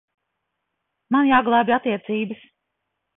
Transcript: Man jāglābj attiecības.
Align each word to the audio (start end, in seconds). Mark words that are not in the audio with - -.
Man 1.15 1.29
jāglābj 1.31 1.73
attiecības. 1.77 2.41